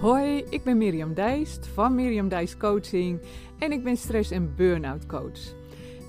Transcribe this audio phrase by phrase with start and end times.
[0.00, 3.20] Hoi, ik ben Mirjam Dijst van Mirjam Dijst Coaching
[3.58, 5.54] en ik ben stress- en burn-out coach.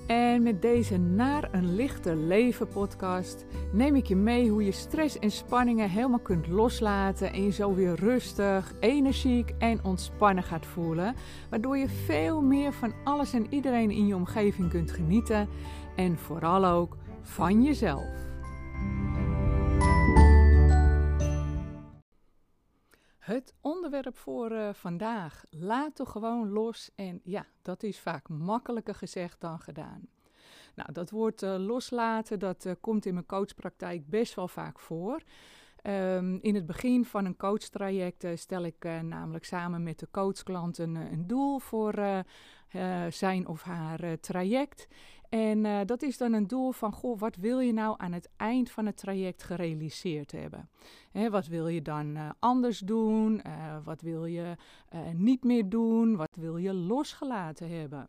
[0.06, 5.18] En met deze Naar een lichter leven podcast neem ik je mee hoe je stress
[5.18, 11.14] en spanningen helemaal kunt loslaten en je zo weer rustig, energiek en ontspannen gaat voelen,
[11.48, 15.48] waardoor je veel meer van alles en iedereen in je omgeving kunt genieten
[15.96, 18.29] en vooral ook van jezelf.
[23.30, 25.44] Het onderwerp voor uh, vandaag.
[25.50, 26.90] Laat toch gewoon los.
[26.94, 30.08] En ja, dat is vaak makkelijker gezegd dan gedaan.
[30.74, 35.22] Nou, dat woord uh, loslaten, dat uh, komt in mijn coachpraktijk best wel vaak voor.
[35.82, 40.94] Um, in het begin van een coachtraject stel ik namelijk samen met de coachklant een,
[40.94, 42.24] een doel voor
[43.08, 44.88] zijn of haar traject.
[45.30, 48.28] En uh, dat is dan een doel van, goh, wat wil je nou aan het
[48.36, 50.68] eind van het traject gerealiseerd hebben?
[51.10, 53.40] Hè, wat wil je dan uh, anders doen?
[53.46, 54.56] Uh, wat wil je
[55.14, 56.16] niet meer doen?
[56.16, 58.08] Wat wil je losgelaten hebben?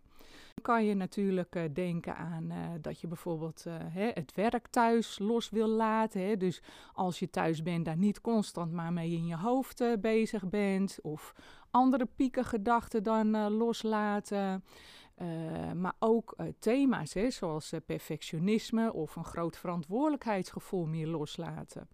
[0.53, 5.67] Dan kan je natuurlijk denken aan dat je bijvoorbeeld hè, het werk thuis los wil
[5.67, 6.21] laten.
[6.21, 6.37] Hè?
[6.37, 6.61] Dus
[6.93, 10.99] als je thuis bent, daar niet constant maar mee in je hoofd bezig bent.
[11.01, 11.33] Of
[11.71, 14.63] andere pieken gedachten dan loslaten.
[15.21, 21.87] Uh, maar ook uh, thema's hè, zoals uh, perfectionisme of een groot verantwoordelijkheidsgevoel meer loslaten.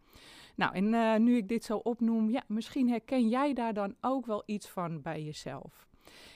[0.56, 4.44] Nou, en nu ik dit zo opnoem, ja, misschien herken jij daar dan ook wel
[4.46, 5.88] iets van bij jezelf.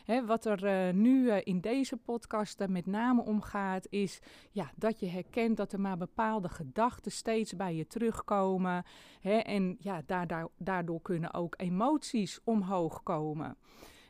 [0.06, 4.20] Hè, wat er nu in deze podcast met name om gaat, is
[4.52, 8.84] ja, dat je herkent dat er maar bepaalde gedachten steeds bij je terugkomen.
[9.20, 13.58] Hè, en ja, daardoor, daardoor kunnen ook emoties omhoog komen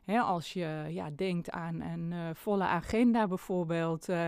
[0.06, 4.28] als je ja, denkt aan een uh, volle agenda bijvoorbeeld, uh,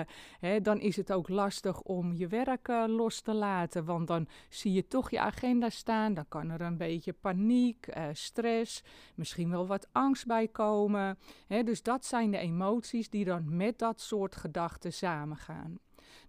[0.61, 3.85] dan is het ook lastig om je werk uh, los te laten.
[3.85, 6.13] Want dan zie je toch je agenda staan.
[6.13, 8.83] Dan kan er een beetje paniek, stress,
[9.15, 11.17] misschien wel wat angst bij komen.
[11.47, 15.79] dus dat zijn de emoties die dan met dat soort gedachten samengaan.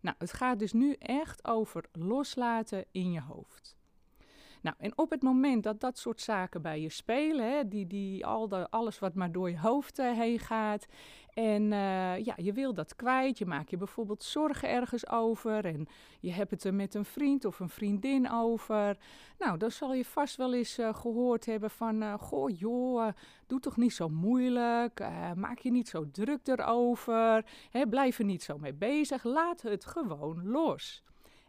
[0.00, 3.76] Nou, het gaat dus nu echt over loslaten in je hoofd.
[4.64, 8.26] Nou, en op het moment dat dat soort zaken bij je spelen, hè, die, die,
[8.26, 10.86] al de, alles wat maar door je hoofd uh, heen gaat,
[11.34, 15.64] en uh, ja, je wil dat kwijt, je maakt je bijvoorbeeld zorgen ergens over.
[15.64, 15.86] En
[16.20, 18.98] je hebt het er met een vriend of een vriendin over.
[19.38, 23.08] Nou, dan zal je vast wel eens uh, gehoord hebben van, goh joh,
[23.46, 25.00] doe toch niet zo moeilijk,
[25.36, 29.84] maak je niet zo druk erover, hè, blijf er niet zo mee bezig, laat het
[29.84, 31.02] gewoon los.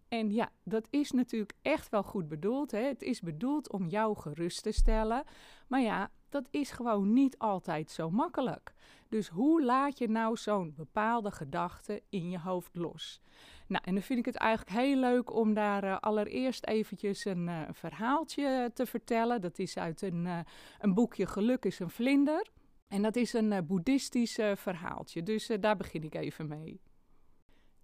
[0.08, 2.72] En ja, dat is natuurlijk echt wel goed bedoeld.
[2.72, 2.80] Hè?
[2.80, 5.24] Het is bedoeld om jou gerust te stellen.
[5.68, 8.74] Maar ja, dat is gewoon niet altijd zo makkelijk.
[9.10, 13.22] Dus hoe laat je nou zo'n bepaalde gedachte in je hoofd los?
[13.68, 17.48] Nou, en dan vind ik het eigenlijk heel leuk om daar uh, allereerst eventjes een
[17.48, 19.42] uh, verhaaltje te vertellen.
[19.42, 20.40] Dat is uit een, uh,
[20.80, 22.48] een boekje Geluk is een vlinder.
[22.88, 26.82] En dat is een boeddhistisch verhaaltje, dus daar begin ik even mee.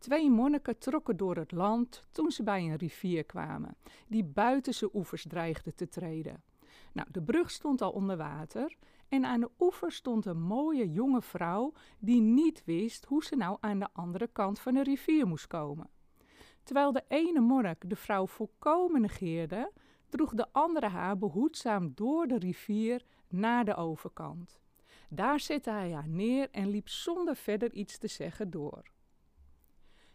[0.01, 3.75] Twee monniken trokken door het land toen ze bij een rivier kwamen,
[4.07, 6.43] die buiten zijn oevers dreigde te treden.
[6.91, 8.77] Nou, de brug stond al onder water
[9.09, 13.57] en aan de oever stond een mooie jonge vrouw die niet wist hoe ze nou
[13.59, 15.89] aan de andere kant van de rivier moest komen.
[16.63, 19.71] Terwijl de ene monnik de vrouw volkomen negeerde,
[20.09, 24.59] droeg de andere haar behoedzaam door de rivier naar de overkant.
[25.09, 28.83] Daar zette hij haar neer en liep zonder verder iets te zeggen door.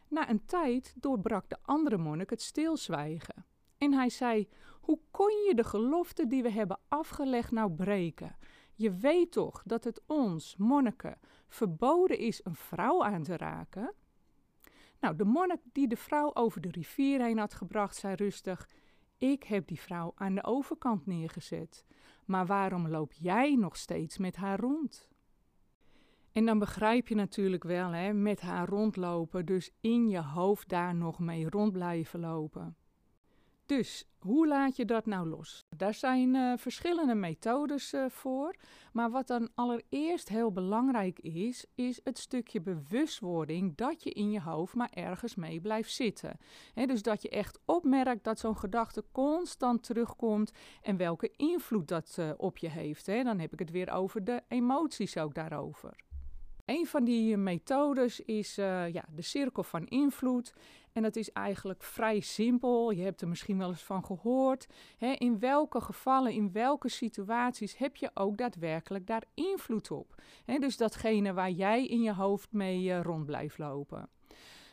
[0.08, 3.44] Na een tijd doorbrak de andere monnik het stilzwijgen.
[3.78, 4.48] En hij zei:
[4.80, 8.36] Hoe kon je de gelofte die we hebben afgelegd nou breken?
[8.74, 11.18] Je weet toch dat het ons, monniken,
[11.48, 13.94] verboden is een vrouw aan te raken?
[15.00, 18.68] Nou, de monnik die de vrouw over de rivier heen had gebracht, zei rustig:
[19.18, 21.84] Ik heb die vrouw aan de overkant neergezet.
[22.24, 25.08] Maar waarom loop jij nog steeds met haar rond?
[26.36, 30.94] En dan begrijp je natuurlijk wel, hè, met haar rondlopen, dus in je hoofd daar
[30.94, 32.76] nog mee rond blijven lopen.
[33.66, 35.66] Dus hoe laat je dat nou los?
[35.76, 38.56] Daar zijn uh, verschillende methodes uh, voor.
[38.92, 44.40] Maar wat dan allereerst heel belangrijk is, is het stukje bewustwording dat je in je
[44.40, 46.38] hoofd maar ergens mee blijft zitten.
[46.74, 52.16] He, dus dat je echt opmerkt dat zo'n gedachte constant terugkomt en welke invloed dat
[52.18, 53.06] uh, op je heeft.
[53.06, 53.22] He.
[53.22, 56.04] Dan heb ik het weer over de emoties ook daarover.
[56.66, 60.54] Een van die methodes is uh, ja, de cirkel van invloed.
[60.92, 62.90] En dat is eigenlijk vrij simpel.
[62.90, 64.66] Je hebt er misschien wel eens van gehoord.
[64.98, 70.22] Hè, in welke gevallen, in welke situaties heb je ook daadwerkelijk daar invloed op?
[70.44, 74.08] Hè, dus datgene waar jij in je hoofd mee uh, rond blijft lopen.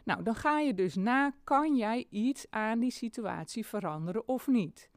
[0.04, 4.90] Nou, dan ga je dus na, kan jij iets aan die situatie veranderen of niet?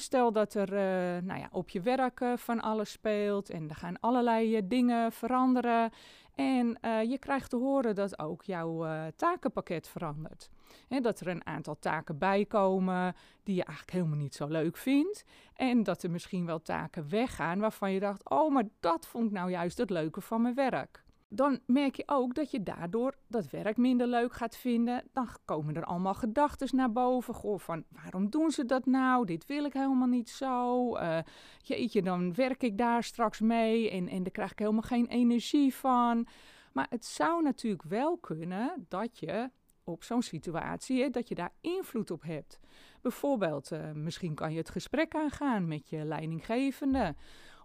[0.00, 4.00] Stel dat er uh, nou ja, op je werk van alles speelt en er gaan
[4.00, 5.90] allerlei uh, dingen veranderen.
[6.34, 6.78] En
[7.08, 8.86] je krijgt te horen dat ook jouw
[9.16, 10.50] takenpakket verandert.
[10.88, 15.24] Dat er een aantal taken bijkomen die je eigenlijk helemaal niet zo leuk vindt.
[15.54, 19.32] En dat er misschien wel taken weggaan waarvan je dacht: oh, maar dat vond ik
[19.32, 21.02] nou juist het leuke van mijn werk
[21.34, 25.02] dan merk je ook dat je daardoor dat werk minder leuk gaat vinden.
[25.12, 27.34] Dan komen er allemaal gedachten naar boven.
[27.34, 29.26] Goh, van waarom doen ze dat nou?
[29.26, 30.96] Dit wil ik helemaal niet zo.
[30.96, 31.18] Uh,
[31.62, 35.74] jeetje, dan werk ik daar straks mee en, en daar krijg ik helemaal geen energie
[35.74, 36.26] van.
[36.72, 39.50] Maar het zou natuurlijk wel kunnen dat je
[39.84, 42.58] op zo'n situatie, hè, dat je daar invloed op hebt.
[43.00, 47.14] Bijvoorbeeld, uh, misschien kan je het gesprek aangaan met je leidinggevende.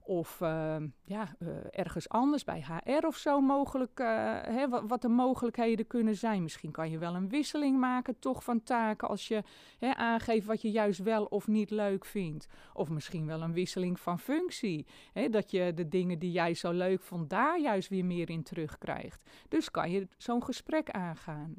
[0.07, 4.07] Of uh, ja, uh, ergens anders bij HR of zo mogelijk, uh,
[4.41, 6.43] hè, wat, wat, de mogelijkheden kunnen zijn.
[6.43, 9.43] Misschien kan je wel een wisseling maken toch van taken als je
[9.79, 12.47] hè, aangeeft wat je juist wel of niet leuk vindt.
[12.73, 14.85] Of misschien wel een wisseling van functie.
[15.13, 18.43] Hè, dat je de dingen die jij zo leuk vond daar juist weer meer in
[18.43, 19.29] terugkrijgt.
[19.47, 21.55] Dus kan je zo'n gesprek aangaan.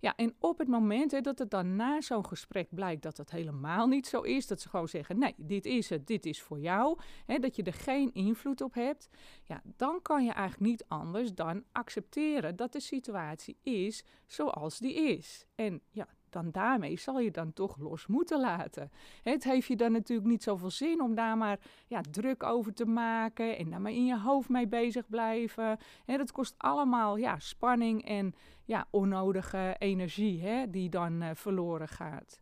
[0.00, 3.30] Ja, en op het moment hè, dat het dan na zo'n gesprek blijkt dat het
[3.30, 6.60] helemaal niet zo is, dat ze gewoon zeggen: nee, dit is het, dit is voor
[6.60, 9.08] jou, hè, dat je er geen invloed op hebt,
[9.42, 14.94] ja, dan kan je eigenlijk niet anders dan accepteren dat de situatie is zoals die
[14.94, 15.46] is.
[15.54, 18.90] En ja, dan daarmee zal je dan toch los moeten laten.
[19.22, 22.86] Het heeft je dan natuurlijk niet zoveel zin om daar maar ja, druk over te
[22.86, 25.78] maken en daar maar in je hoofd mee bezig blijven.
[26.04, 28.34] He, dat kost allemaal ja, spanning en
[28.64, 32.40] ja, onnodige energie hè, die dan uh, verloren gaat.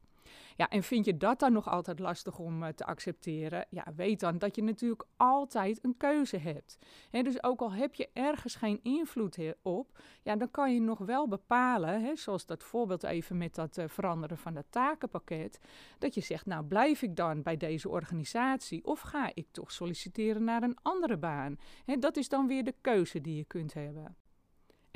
[0.56, 3.67] Ja, en vind je dat dan nog altijd lastig om uh, te accepteren?
[3.71, 6.79] Ja, weet dan dat je natuurlijk altijd een keuze hebt.
[7.11, 10.99] He, dus ook al heb je ergens geen invloed op, ja, dan kan je nog
[10.99, 15.61] wel bepalen, zoals dat voorbeeld even met dat uh, veranderen van dat takenpakket,
[15.99, 20.44] dat je zegt, nou blijf ik dan bij deze organisatie of ga ik toch solliciteren
[20.44, 21.59] naar een andere baan?
[21.99, 24.17] Dat is dan weer de keuze die je kunt hebben.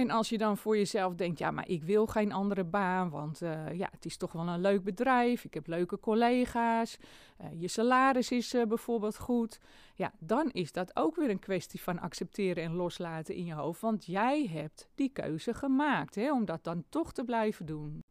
[0.00, 3.42] En als je dan voor jezelf denkt, ja, maar ik wil geen andere baan, want
[3.42, 6.96] uh, ja, het is toch wel een leuk bedrijf, ik heb leuke collega's,
[7.40, 9.60] uh, je salaris is uh, bijvoorbeeld goed,
[9.94, 13.80] ja, dan is dat ook weer een kwestie van accepteren en loslaten in je hoofd,
[13.80, 18.04] want jij hebt die keuze gemaakt, hè, om dat dan toch te blijven doen.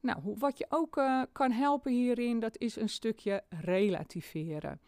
[0.00, 1.00] Nou, wat je ook
[1.32, 4.80] kan helpen hierin, dat is een stukje relativeren.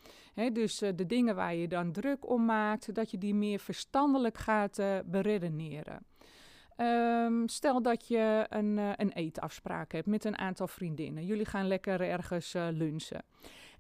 [0.53, 4.83] Dus de dingen waar je dan druk om maakt, dat je die meer verstandelijk gaat
[5.05, 6.07] beredeneren.
[6.81, 11.27] Um, stel dat je een, uh, een eetafspraak hebt met een aantal vriendinnen.
[11.27, 13.25] Jullie gaan lekker ergens uh, lunchen.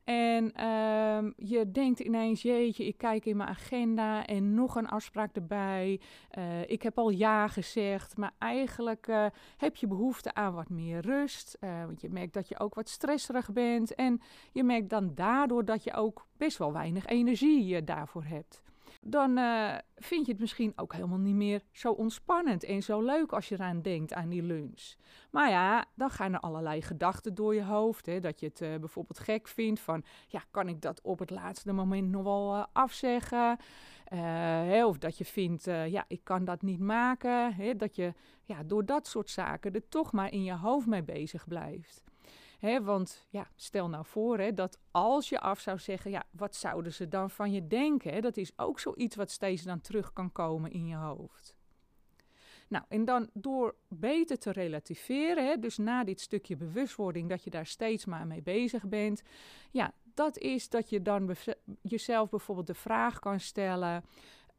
[0.04, 5.36] En um, je denkt ineens, jeetje, ik kijk in mijn agenda en nog een afspraak
[5.36, 6.00] erbij.
[6.38, 9.06] Uh, ik heb al ja gezegd, maar eigenlijk
[9.56, 11.58] heb je behoefte aan wat meer rust.
[11.60, 13.94] Want je merkt dat je ook wat stresserig bent.
[13.94, 14.20] En
[14.52, 18.62] je merkt dan daardoor dat je ook best wel weinig energie daarvoor hebt
[19.00, 23.32] dan uh, vind je het misschien ook helemaal niet meer zo ontspannend en zo leuk
[23.32, 24.94] als je eraan denkt aan die lunch.
[25.30, 28.06] Maar ja, dan gaan er allerlei gedachten door je hoofd.
[28.06, 31.30] Hè, dat je het uh, bijvoorbeeld gek vindt van, ja, kan ik dat op het
[31.30, 33.58] laatste moment nog wel uh, afzeggen?
[34.08, 37.54] Hè, of dat je vindt, ja, ik kan dat niet maken.
[37.54, 41.02] Hè, dat je ja, door dat soort zaken er toch maar in je hoofd mee
[41.02, 42.02] bezig blijft.
[42.60, 46.92] Want ja, stel nou voor hè, dat als je af zou zeggen, ja, wat zouden
[46.92, 48.22] ze dan van je denken?
[48.22, 51.56] Dat is ook zoiets wat steeds dan terug kan komen in je hoofd.
[52.68, 57.50] Nou, en dan door beter te relativeren, hè, dus na dit stukje bewustwording dat je
[57.50, 59.22] daar steeds maar mee bezig bent,
[59.70, 61.36] ja, dat is dat je dan
[61.82, 64.04] jezelf bijvoorbeeld de vraag kan stellen: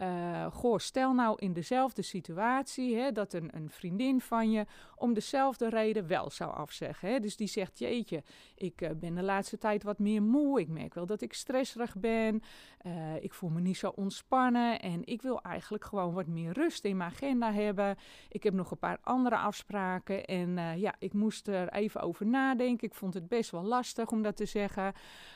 [0.02, 4.66] uh, goh, stel nou in dezelfde situatie hè, dat een, een, vriendin van je
[4.96, 7.10] om dezelfde reden wel zou afzeggen.
[7.10, 7.20] Hè.
[7.20, 8.24] Dus die zegt, jeetje,
[8.56, 10.60] ik uh, ben de laatste tijd wat meer moe.
[10.60, 12.42] Ik merk wel dat ik stresserig ben.
[12.86, 14.82] Uh, ik voel me niet zo ontspannen.
[14.82, 17.98] En ik wil eigenlijk gewoon wat meer rust in mijn agenda hebben.
[18.30, 20.26] Ik heb nog een paar andere afspraken.
[20.26, 22.88] En ja, ik moest er even over nadenken.
[22.88, 24.94] Ik vond het best wel lastig om dat te zeggen.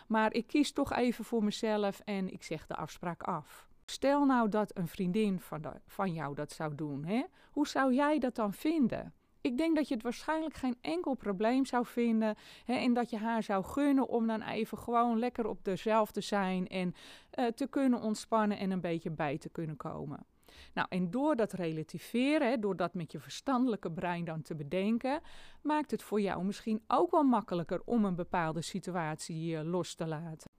[0.08, 3.72] Maar ik kies toch even voor mezelf en ik zeg de afspraak af.
[3.86, 7.06] Stel nou dat een vriendin van, van jou dat zou doen.
[7.06, 7.24] Hè?
[7.52, 9.14] Hoe zou jij dat dan vinden?
[9.42, 12.36] Ik denk dat je het waarschijnlijk geen enkel probleem zou vinden.
[12.66, 16.22] Hè, en dat je haar zou gunnen om dan even gewoon lekker op dezelfde te
[16.22, 16.68] zijn.
[16.68, 16.94] En
[17.40, 20.26] uh, te kunnen ontspannen en een beetje bij te kunnen komen.
[20.74, 25.22] Nou, en door dat relativeren, hè, door dat met je verstandelijke brein dan te bedenken,
[25.62, 30.08] maakt het voor jou misschien ook wel makkelijker om een bepaalde situatie uh, los te
[30.08, 30.52] laten.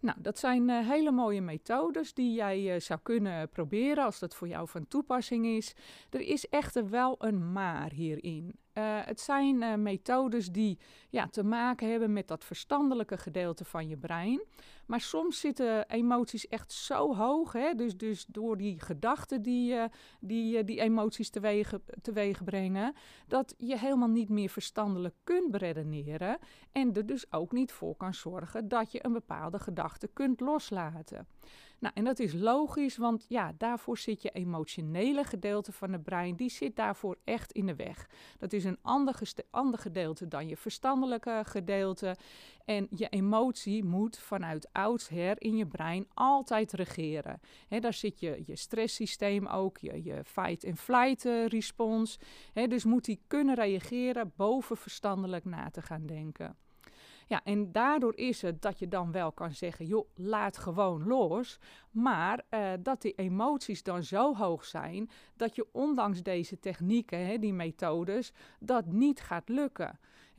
[0.00, 4.34] Nou, dat zijn uh, hele mooie methodes die jij uh, zou kunnen proberen als dat
[4.34, 5.74] voor jou van toepassing is.
[6.10, 8.54] Er is echter wel een maar hierin.
[8.80, 10.78] Het zijn methodes die
[11.10, 14.42] ja, te maken hebben met dat verstandelijke gedeelte van je brein.
[14.86, 17.74] Maar soms zitten emoties echt zo hoog, hè?
[17.74, 19.76] Dus, dus door die gedachten die,
[20.20, 22.94] die die emoties teweeg, teweeg brengen,
[23.26, 26.38] dat je helemaal niet meer verstandelijk kunt beredeneren
[26.72, 31.26] en er dus ook niet voor kan zorgen dat je een bepaalde gedachte kunt loslaten.
[31.80, 36.36] Nou, en dat is logisch, want ja, daarvoor zit je emotionele gedeelte van het brein,
[36.36, 38.08] die zit daarvoor echt in de weg.
[38.38, 39.20] Dat is een ander,
[39.50, 42.16] ander gedeelte dan je verstandelijke gedeelte.
[42.64, 47.40] En je emotie moet vanuit oudsher in je brein altijd regeren.
[47.68, 52.18] daar zit je, je stresssysteem ook, je, je fight-and-flight uh, respons.
[52.52, 56.56] dus moet die kunnen reageren boven verstandelijk na te gaan denken.
[57.30, 61.58] Ja, en daardoor is het dat je dan wel kan zeggen, joh, laat gewoon los.
[61.90, 67.38] Maar uh, dat die emoties dan zo hoog zijn dat je ondanks deze technieken, hè,
[67.38, 69.98] die methodes, dat niet gaat lukken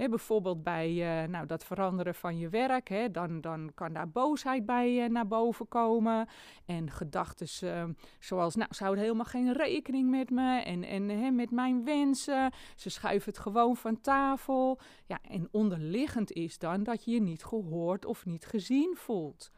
[0.10, 5.03] bijvoorbeeld bij uh, nou, dat veranderen van je werk, dan, dan kan daar boosheid bij
[5.03, 6.27] uh, naar boven komen.
[6.65, 7.84] En gedachten uh,
[8.20, 12.51] zoals, nou, ze houden helemaal geen rekening met me en, en met mijn wensen.
[12.75, 14.79] Ze schuiven het gewoon van tafel.
[15.05, 19.51] Ja, en onderliggend is dan dat je je niet gehoord of niet gezien voelt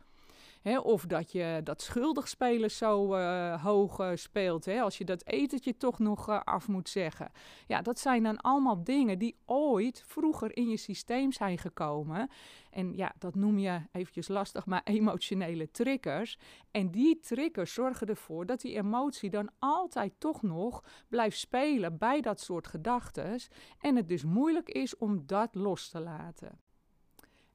[0.64, 4.68] of dat je dat schuldig spelen zo uh, hoog uh, speelt.
[4.68, 7.32] als je dat etentje toch nog uh, af moet zeggen.
[7.68, 12.30] Ja, dat zijn dan allemaal dingen die ooit vroeger in je systeem zijn gekomen.
[12.72, 16.38] En ja, dat noem je eventjes lastig, maar emotionele triggers.
[16.72, 22.22] En die triggers zorgen ervoor dat die emotie dan altijd toch nog blijft spelen bij
[22.22, 23.40] dat soort gedachten.
[23.80, 26.60] En het dus moeilijk is om dat los te laten.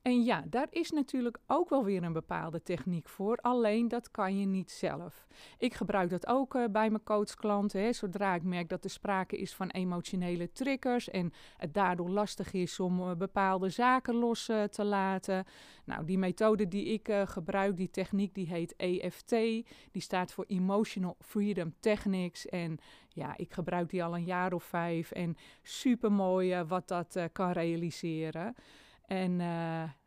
[0.09, 4.38] En ja, daar is natuurlijk ook wel weer een bepaalde techniek voor, alleen dat kan
[4.38, 5.27] je niet zelf.
[5.59, 7.81] Ik gebruik dat ook uh, bij mijn coachklanten.
[7.81, 12.53] Hè, zodra ik merk dat er sprake is van emotionele triggers en het daardoor lastig
[12.53, 15.45] is om uh, bepaalde zaken los uh, te laten.
[15.85, 19.31] Nou, die methode die ik gebruik, die techniek, die heet EFT.
[19.31, 22.47] Die staat voor Emotional Freedom Techniques.
[22.47, 27.17] En ja, ik gebruik die al een jaar of vijf en super mooi wat dat
[27.33, 28.55] kan realiseren.
[29.07, 29.41] En,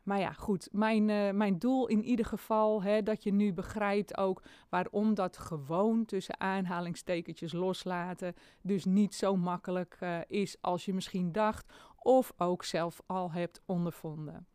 [0.04, 4.18] maar ja, goed, mijn, uh, mijn doel in ieder geval, hè, dat je nu begrijpt
[4.18, 10.94] ook waarom dat gewoon tussen aanhalingstekentjes loslaten dus niet zo makkelijk uh, is als je
[10.94, 14.48] misschien dacht of ook zelf al hebt ondervonden.